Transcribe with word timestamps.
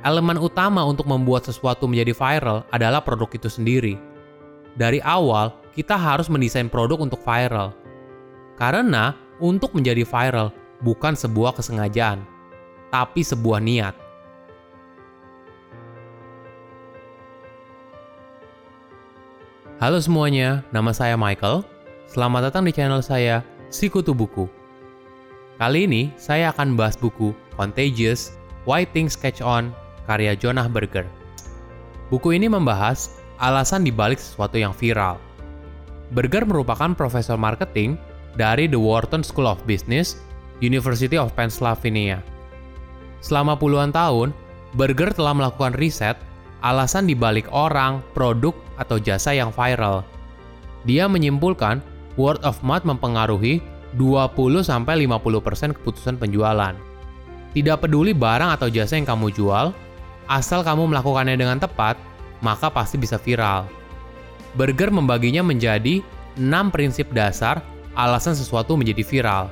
elemen 0.00 0.40
utama 0.40 0.80
untuk 0.88 1.04
membuat 1.04 1.44
sesuatu 1.44 1.84
menjadi 1.84 2.16
viral 2.16 2.64
adalah 2.72 3.04
produk 3.04 3.28
itu 3.36 3.48
sendiri. 3.52 4.00
Dari 4.76 5.02
awal, 5.04 5.52
kita 5.76 5.92
harus 5.98 6.32
mendesain 6.32 6.72
produk 6.72 6.96
untuk 7.04 7.20
viral. 7.20 7.76
Karena 8.56 9.16
untuk 9.40 9.76
menjadi 9.76 10.04
viral 10.04 10.52
bukan 10.80 11.12
sebuah 11.12 11.56
kesengajaan, 11.56 12.24
tapi 12.88 13.20
sebuah 13.20 13.60
niat. 13.60 13.94
Halo 19.80 19.96
semuanya, 19.96 20.60
nama 20.76 20.92
saya 20.92 21.16
Michael. 21.16 21.64
Selamat 22.04 22.52
datang 22.52 22.68
di 22.68 22.72
channel 22.72 23.00
saya, 23.00 23.40
Sikutu 23.72 24.12
Buku. 24.12 24.44
Kali 25.56 25.88
ini 25.88 26.12
saya 26.20 26.52
akan 26.52 26.76
bahas 26.76 26.96
buku 26.96 27.32
Contagious, 27.56 28.36
Why 28.68 28.84
Things 28.84 29.16
Catch 29.16 29.40
On, 29.40 29.72
karya 30.08 30.36
Jonah 30.38 30.68
Berger. 30.70 31.08
Buku 32.08 32.34
ini 32.36 32.46
membahas 32.46 33.12
alasan 33.40 33.82
dibalik 33.82 34.20
sesuatu 34.20 34.60
yang 34.60 34.76
viral. 34.76 35.16
Berger 36.10 36.42
merupakan 36.42 36.92
profesor 36.92 37.38
marketing 37.38 37.94
dari 38.34 38.66
The 38.66 38.78
Wharton 38.78 39.22
School 39.22 39.46
of 39.46 39.62
Business, 39.66 40.18
University 40.58 41.14
of 41.14 41.32
Pennsylvania. 41.38 42.18
Selama 43.20 43.54
puluhan 43.54 43.94
tahun, 43.94 44.34
Berger 44.74 45.10
telah 45.14 45.34
melakukan 45.34 45.74
riset 45.78 46.18
alasan 46.60 47.08
dibalik 47.08 47.48
orang, 47.50 48.04
produk, 48.12 48.52
atau 48.76 49.00
jasa 49.00 49.32
yang 49.32 49.52
viral. 49.52 50.04
Dia 50.84 51.08
menyimpulkan 51.08 51.80
word 52.16 52.40
of 52.44 52.56
mouth 52.64 52.84
mempengaruhi 52.84 53.60
20-50% 53.96 55.76
keputusan 55.76 56.16
penjualan. 56.16 56.74
Tidak 57.50 57.76
peduli 57.82 58.14
barang 58.14 58.54
atau 58.54 58.70
jasa 58.70 58.94
yang 58.94 59.08
kamu 59.08 59.34
jual, 59.34 59.74
asal 60.30 60.62
kamu 60.62 60.94
melakukannya 60.94 61.34
dengan 61.34 61.58
tepat, 61.58 61.98
maka 62.38 62.70
pasti 62.70 62.94
bisa 62.96 63.18
viral. 63.18 63.66
Burger 64.54 64.94
membaginya 64.94 65.42
menjadi 65.42 66.00
6 66.38 66.70
prinsip 66.70 67.10
dasar 67.10 67.58
alasan 67.98 68.38
sesuatu 68.38 68.78
menjadi 68.78 69.02
viral. 69.02 69.50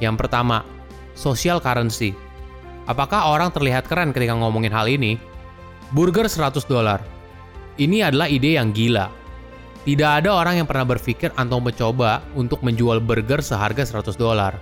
Yang 0.00 0.24
pertama, 0.24 0.64
social 1.12 1.60
currency. 1.60 2.16
Apakah 2.88 3.30
orang 3.30 3.52
terlihat 3.54 3.86
keren 3.86 4.10
ketika 4.10 4.34
ngomongin 4.34 4.72
hal 4.72 4.88
ini? 4.88 5.20
Burger 5.92 6.26
100 6.26 6.64
dolar. 6.66 7.04
Ini 7.76 8.08
adalah 8.08 8.26
ide 8.26 8.56
yang 8.56 8.72
gila. 8.72 9.06
Tidak 9.82 10.10
ada 10.22 10.34
orang 10.34 10.62
yang 10.62 10.68
pernah 10.68 10.86
berpikir 10.86 11.30
atau 11.34 11.58
mencoba 11.58 12.22
untuk 12.34 12.64
menjual 12.64 13.02
burger 13.02 13.44
seharga 13.44 13.84
100 13.84 14.14
dolar. 14.16 14.56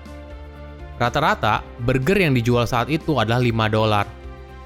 Rata-rata, 1.01 1.65
burger 1.81 2.21
yang 2.21 2.37
dijual 2.37 2.69
saat 2.69 2.93
itu 2.93 3.17
adalah 3.17 3.41
5 3.41 3.73
dolar. 3.73 4.20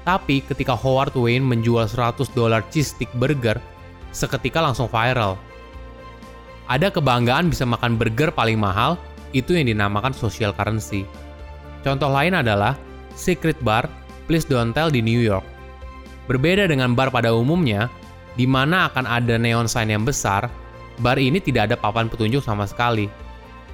Tapi 0.05 0.45
ketika 0.45 0.77
Howard 0.77 1.17
Wayne 1.17 1.41
menjual 1.41 1.89
100 1.89 2.29
dolar 2.37 2.61
cheese 2.69 2.93
stick 2.93 3.09
burger, 3.17 3.57
seketika 4.13 4.61
langsung 4.61 4.85
viral. 4.85 5.33
Ada 6.69 6.93
kebanggaan 6.93 7.49
bisa 7.49 7.65
makan 7.65 7.97
burger 7.97 8.29
paling 8.29 8.61
mahal, 8.61 9.01
itu 9.33 9.57
yang 9.57 9.65
dinamakan 9.65 10.13
social 10.13 10.53
currency. 10.53 11.09
Contoh 11.81 12.09
lain 12.09 12.37
adalah 12.37 12.77
Secret 13.17 13.57
Bar, 13.65 13.89
Please 14.29 14.45
Don't 14.45 14.73
Tell 14.73 14.93
di 14.93 15.01
New 15.01 15.21
York. 15.21 15.45
Berbeda 16.25 16.65
dengan 16.65 16.97
bar 16.97 17.13
pada 17.13 17.33
umumnya, 17.33 17.89
di 18.33 18.49
mana 18.49 18.89
akan 18.89 19.05
ada 19.05 19.37
neon 19.37 19.69
sign 19.69 19.93
yang 19.93 20.05
besar, 20.05 20.49
bar 21.01 21.21
ini 21.21 21.37
tidak 21.37 21.69
ada 21.69 21.75
papan 21.77 22.09
petunjuk 22.09 22.41
sama 22.41 22.65
sekali. 22.65 23.05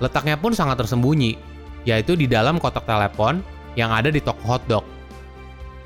Letaknya 0.04 0.36
pun 0.36 0.52
sangat 0.52 0.84
tersembunyi, 0.84 1.40
yaitu 1.88 2.20
di 2.20 2.28
dalam 2.28 2.60
kotak 2.60 2.84
telepon 2.84 3.40
yang 3.80 3.92
ada 3.96 4.12
di 4.12 4.20
toko 4.20 4.44
hotdog. 4.44 4.84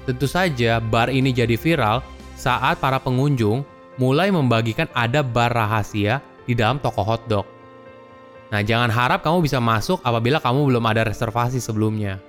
Tentu 0.05 0.29
saja 0.29 0.77
bar 0.77 1.09
ini 1.09 1.33
jadi 1.33 1.57
viral 1.57 2.05
saat 2.37 2.77
para 2.77 3.01
pengunjung 3.01 3.65
mulai 3.97 4.29
membagikan 4.29 4.85
ada 4.93 5.25
bar 5.25 5.49
rahasia 5.49 6.21
di 6.45 6.53
dalam 6.53 6.77
toko 6.77 7.01
hotdog. 7.01 7.45
Nah, 8.53 8.61
jangan 8.61 8.93
harap 8.93 9.25
kamu 9.25 9.41
bisa 9.41 9.57
masuk 9.57 9.97
apabila 10.05 10.37
kamu 10.37 10.69
belum 10.69 10.85
ada 10.85 11.01
reservasi 11.01 11.57
sebelumnya. 11.57 12.21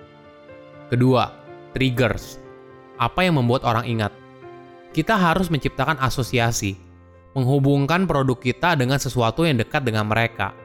Kedua, 0.88 1.28
triggers. 1.76 2.40
Apa 2.96 3.28
yang 3.28 3.36
membuat 3.36 3.68
orang 3.68 3.84
ingat? 3.84 4.08
kita 4.96 5.12
harus 5.12 5.52
menciptakan 5.52 6.00
asosiasi, 6.00 6.72
menghubungkan 7.36 8.08
produk 8.08 8.40
kita 8.40 8.80
dengan 8.80 8.96
sesuatu 8.96 9.44
yang 9.44 9.60
dekat 9.60 9.84
dengan 9.84 10.08
mereka. 10.08 10.56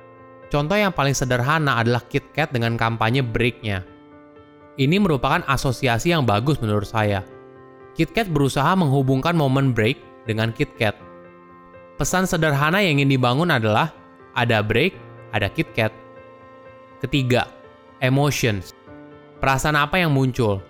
Contoh 0.47 0.79
yang 0.79 0.95
paling 0.95 1.11
sederhana 1.11 1.83
adalah 1.83 1.99
KitKat 2.07 2.55
dengan 2.55 2.79
kampanye 2.79 3.19
breaknya. 3.27 3.83
Ini 4.79 5.03
merupakan 5.03 5.43
asosiasi 5.51 6.15
yang 6.15 6.23
bagus 6.23 6.55
menurut 6.63 6.87
saya. 6.87 7.27
KitKat 7.99 8.31
berusaha 8.31 8.71
menghubungkan 8.79 9.35
momen 9.35 9.75
break 9.75 9.99
dengan 10.23 10.55
KitKat. 10.55 10.95
Pesan 11.99 12.23
sederhana 12.23 12.79
yang 12.79 13.03
ingin 13.03 13.19
dibangun 13.19 13.51
adalah 13.51 13.91
ada 14.31 14.63
break, 14.63 14.95
ada 15.35 15.51
KitKat. 15.51 15.91
Ketiga, 17.03 17.51
emotions. 17.99 18.71
Perasaan 19.43 19.75
apa 19.75 19.99
yang 19.99 20.15
muncul? 20.15 20.63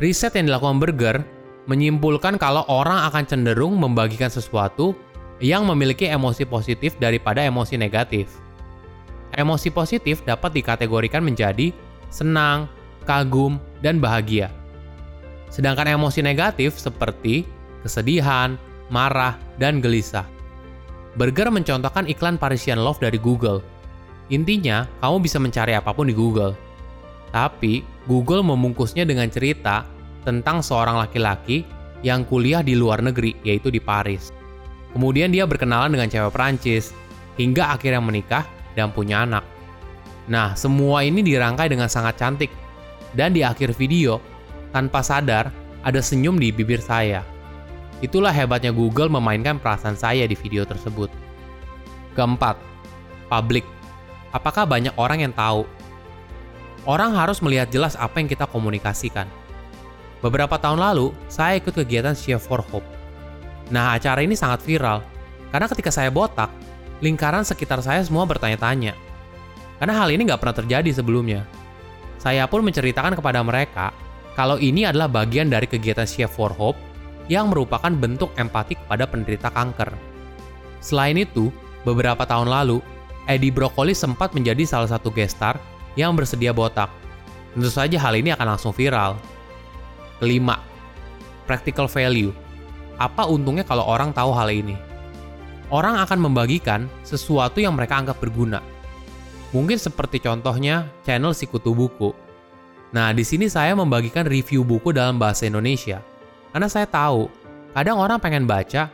Riset 0.00 0.32
yang 0.32 0.48
dilakukan 0.48 0.80
Burger 0.80 1.16
menyimpulkan 1.68 2.40
kalau 2.40 2.64
orang 2.66 3.06
akan 3.12 3.28
cenderung 3.28 3.76
membagikan 3.76 4.32
sesuatu 4.32 4.96
yang 5.42 5.68
memiliki 5.68 6.08
emosi 6.08 6.48
positif 6.48 6.96
daripada 6.96 7.44
emosi 7.44 7.76
negatif. 7.76 8.40
Emosi 9.36 9.68
positif 9.68 10.24
dapat 10.24 10.56
dikategorikan 10.56 11.20
menjadi 11.20 11.76
senang, 12.08 12.70
kagum, 13.02 13.60
dan 13.82 13.98
bahagia. 13.98 14.48
Sedangkan 15.52 15.84
emosi 15.90 16.24
negatif 16.24 16.78
seperti 16.80 17.44
kesedihan, 17.82 18.56
marah, 18.88 19.36
dan 19.58 19.82
gelisah. 19.82 20.24
Burger 21.18 21.52
mencontohkan 21.52 22.08
iklan 22.08 22.40
Parisian 22.40 22.80
Love 22.80 23.02
dari 23.02 23.20
Google. 23.20 23.60
Intinya, 24.32 24.88
kamu 25.04 25.20
bisa 25.20 25.36
mencari 25.36 25.76
apa 25.76 25.92
pun 25.92 26.08
di 26.08 26.16
Google. 26.16 26.56
Tapi, 27.34 27.84
Google 28.08 28.40
membungkusnya 28.40 29.04
dengan 29.04 29.28
cerita 29.28 29.84
tentang 30.24 30.64
seorang 30.64 30.96
laki-laki 30.96 31.68
yang 32.00 32.24
kuliah 32.24 32.64
di 32.64 32.72
luar 32.72 33.04
negeri, 33.04 33.36
yaitu 33.44 33.68
di 33.68 33.78
Paris. 33.78 34.32
Kemudian 34.96 35.32
dia 35.32 35.44
berkenalan 35.44 35.92
dengan 35.92 36.08
cewek 36.08 36.32
Prancis, 36.32 36.96
hingga 37.36 37.76
akhirnya 37.76 38.00
menikah 38.00 38.44
dan 38.72 38.92
punya 38.92 39.24
anak. 39.24 39.44
Nah, 40.28 40.54
semua 40.54 41.02
ini 41.02 41.20
dirangkai 41.20 41.68
dengan 41.68 41.90
sangat 41.90 42.16
cantik. 42.20 42.48
Dan 43.12 43.36
di 43.36 43.44
akhir 43.44 43.76
video, 43.76 44.20
tanpa 44.72 45.04
sadar, 45.04 45.52
ada 45.84 46.00
senyum 46.00 46.40
di 46.40 46.48
bibir 46.48 46.80
saya. 46.80 47.20
Itulah 48.00 48.32
hebatnya 48.32 48.72
Google 48.72 49.12
memainkan 49.12 49.60
perasaan 49.60 49.94
saya 49.94 50.26
di 50.26 50.34
video 50.34 50.64
tersebut. 50.64 51.12
Keempat, 52.16 52.56
public. 53.28 53.62
Apakah 54.32 54.64
banyak 54.64 54.96
orang 54.96 55.22
yang 55.28 55.34
tahu? 55.36 55.68
Orang 56.88 57.14
harus 57.14 57.38
melihat 57.44 57.70
jelas 57.70 57.94
apa 57.94 58.18
yang 58.18 58.26
kita 58.26 58.48
komunikasikan 58.48 59.30
Beberapa 60.22 60.54
tahun 60.54 60.78
lalu, 60.78 61.10
saya 61.26 61.58
ikut 61.58 61.74
kegiatan 61.74 62.14
Chef 62.14 62.38
for 62.38 62.62
Hope. 62.62 62.86
Nah, 63.74 63.98
acara 63.98 64.22
ini 64.22 64.38
sangat 64.38 64.62
viral, 64.62 65.02
karena 65.50 65.66
ketika 65.66 65.90
saya 65.90 66.14
botak, 66.14 66.46
lingkaran 67.02 67.42
sekitar 67.42 67.82
saya 67.82 67.98
semua 68.06 68.22
bertanya-tanya. 68.22 68.94
Karena 69.82 69.94
hal 69.98 70.14
ini 70.14 70.22
nggak 70.22 70.38
pernah 70.38 70.54
terjadi 70.54 70.90
sebelumnya. 70.94 71.42
Saya 72.22 72.46
pun 72.46 72.62
menceritakan 72.62 73.18
kepada 73.18 73.42
mereka 73.42 73.90
kalau 74.38 74.54
ini 74.62 74.86
adalah 74.86 75.10
bagian 75.10 75.50
dari 75.50 75.66
kegiatan 75.66 76.06
Chef 76.06 76.30
for 76.30 76.54
Hope 76.54 76.78
yang 77.26 77.50
merupakan 77.50 77.90
bentuk 77.90 78.30
empati 78.38 78.78
kepada 78.78 79.10
penderita 79.10 79.50
kanker. 79.50 79.90
Selain 80.78 81.18
itu, 81.18 81.50
beberapa 81.82 82.22
tahun 82.22 82.46
lalu, 82.46 82.78
Eddie 83.26 83.50
Broccoli 83.50 83.90
sempat 83.90 84.38
menjadi 84.38 84.62
salah 84.62 84.86
satu 84.86 85.10
gestar 85.10 85.58
yang 85.98 86.14
bersedia 86.14 86.54
botak. 86.54 86.94
Tentu 87.58 87.70
saja 87.74 87.98
hal 87.98 88.14
ini 88.14 88.30
akan 88.30 88.54
langsung 88.54 88.70
viral. 88.70 89.18
Kelima, 90.22 90.62
practical 91.50 91.90
value. 91.90 92.30
Apa 93.02 93.26
untungnya 93.26 93.66
kalau 93.66 93.82
orang 93.82 94.14
tahu 94.14 94.30
hal 94.30 94.46
ini? 94.54 94.78
Orang 95.74 95.98
akan 95.98 96.22
membagikan 96.22 96.86
sesuatu 97.02 97.58
yang 97.58 97.74
mereka 97.74 97.98
anggap 97.98 98.22
berguna. 98.22 98.62
Mungkin 99.52 99.76
seperti 99.76 100.16
contohnya 100.24 100.88
channel 101.04 101.36
Sikutu 101.36 101.76
Buku. 101.76 102.16
Nah, 102.92 103.12
di 103.12 103.24
sini 103.24 103.48
saya 103.48 103.76
membagikan 103.76 104.24
review 104.24 104.64
buku 104.64 104.92
dalam 104.92 105.20
bahasa 105.20 105.48
Indonesia. 105.48 106.00
Karena 106.52 106.68
saya 106.68 106.88
tahu, 106.88 107.28
kadang 107.72 108.00
orang 108.00 108.20
pengen 108.20 108.44
baca, 108.44 108.88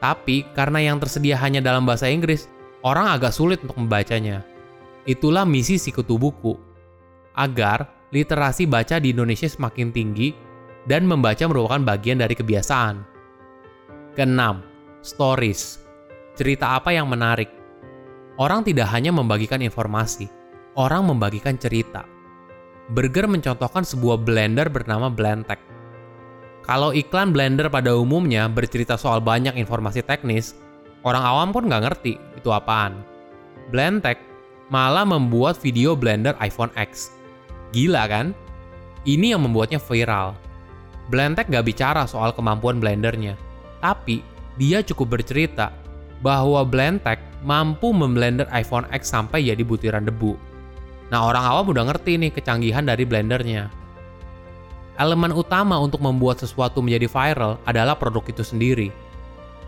tapi 0.00 0.48
karena 0.56 0.80
yang 0.92 0.96
tersedia 1.00 1.36
hanya 1.40 1.60
dalam 1.60 1.84
bahasa 1.84 2.08
Inggris, 2.08 2.48
orang 2.80 3.12
agak 3.12 3.32
sulit 3.32 3.60
untuk 3.60 3.76
membacanya. 3.76 4.44
Itulah 5.04 5.44
misi 5.44 5.76
Sikutu 5.76 6.16
Buku. 6.16 6.56
Agar 7.36 7.88
literasi 8.12 8.64
baca 8.68 8.96
di 9.00 9.12
Indonesia 9.12 9.48
semakin 9.48 9.92
tinggi 9.92 10.32
dan 10.88 11.04
membaca 11.04 11.44
merupakan 11.44 11.80
bagian 11.80 12.20
dari 12.20 12.32
kebiasaan. 12.32 13.04
Keenam, 14.16 14.64
stories. 15.04 15.80
Cerita 16.36 16.76
apa 16.76 16.92
yang 16.92 17.08
menarik? 17.08 17.59
Orang 18.36 18.62
tidak 18.62 18.90
hanya 18.92 19.10
membagikan 19.10 19.64
informasi, 19.64 20.30
orang 20.78 21.08
membagikan 21.08 21.58
cerita. 21.58 22.06
Burger 22.90 23.30
mencontohkan 23.30 23.86
sebuah 23.86 24.22
blender 24.22 24.66
bernama 24.66 25.06
Blendtec. 25.06 25.58
Kalau 26.66 26.94
iklan 26.94 27.34
Blender 27.34 27.66
pada 27.72 27.94
umumnya 27.94 28.46
bercerita 28.46 28.94
soal 28.94 29.18
banyak 29.22 29.58
informasi 29.58 30.02
teknis, 30.06 30.58
orang 31.02 31.22
awam 31.22 31.48
pun 31.50 31.66
nggak 31.66 31.82
ngerti 31.86 32.14
itu 32.38 32.50
apaan. 32.50 33.02
Blendtech 33.70 34.18
malah 34.70 35.06
membuat 35.06 35.58
video 35.58 35.94
Blender 35.98 36.34
iPhone 36.38 36.70
X. 36.78 37.14
Gila 37.74 38.06
kan? 38.10 38.34
Ini 39.06 39.34
yang 39.34 39.46
membuatnya 39.46 39.80
viral. 39.80 40.36
Blendtech 41.10 41.50
nggak 41.50 41.66
bicara 41.66 42.06
soal 42.06 42.30
kemampuan 42.30 42.78
Blendernya, 42.78 43.34
tapi 43.82 44.22
dia 44.60 44.84
cukup 44.84 45.18
bercerita 45.18 45.74
bahwa 46.20 46.64
Blendtech 46.64 47.20
mampu 47.44 47.92
memblender 47.92 48.44
iPhone 48.52 48.84
X 48.92 49.12
sampai 49.12 49.48
jadi 49.48 49.64
butiran 49.64 50.04
debu. 50.04 50.36
Nah 51.10 51.26
orang 51.26 51.42
awam 51.42 51.72
udah 51.72 51.90
ngerti 51.90 52.20
nih 52.20 52.30
kecanggihan 52.30 52.84
dari 52.84 53.02
blendernya. 53.08 53.72
Elemen 55.00 55.32
utama 55.32 55.80
untuk 55.80 56.04
membuat 56.04 56.38
sesuatu 56.44 56.84
menjadi 56.84 57.08
viral 57.08 57.56
adalah 57.64 57.96
produk 57.96 58.20
itu 58.28 58.44
sendiri. 58.44 58.92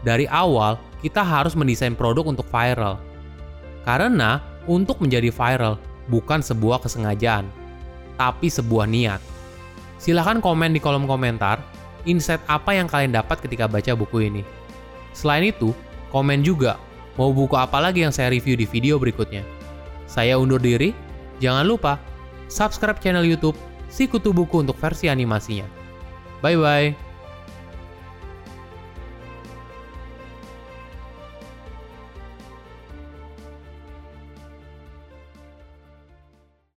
Dari 0.04 0.28
awal, 0.28 0.76
kita 1.00 1.24
harus 1.24 1.56
mendesain 1.56 1.96
produk 1.96 2.28
untuk 2.28 2.44
viral. 2.52 3.00
Karena 3.88 4.44
untuk 4.68 5.00
menjadi 5.00 5.32
viral 5.32 5.80
bukan 6.12 6.44
sebuah 6.44 6.84
kesengajaan, 6.84 7.48
tapi 8.20 8.52
sebuah 8.52 8.84
niat. 8.86 9.18
Silahkan 9.96 10.42
komen 10.42 10.74
di 10.74 10.82
kolom 10.82 11.08
komentar, 11.08 11.62
insight 12.04 12.42
apa 12.50 12.74
yang 12.74 12.90
kalian 12.90 13.14
dapat 13.14 13.40
ketika 13.40 13.70
baca 13.70 13.94
buku 13.94 14.28
ini. 14.28 14.42
Selain 15.14 15.46
itu, 15.46 15.70
komen 16.12 16.44
juga 16.44 16.76
mau 17.16 17.32
buku 17.32 17.56
apa 17.56 17.80
lagi 17.80 18.04
yang 18.04 18.12
saya 18.12 18.28
review 18.28 18.54
di 18.54 18.68
video 18.68 19.00
berikutnya. 19.00 19.42
Saya 20.04 20.36
undur 20.36 20.60
diri, 20.60 20.92
jangan 21.40 21.64
lupa 21.64 21.96
subscribe 22.52 23.00
channel 23.00 23.24
YouTube 23.24 23.56
Si 23.92 24.08
Kutu 24.08 24.32
Buku 24.32 24.64
untuk 24.64 24.76
versi 24.80 25.08
animasinya. 25.08 25.68
Bye 26.40 26.56
bye. 26.56 27.11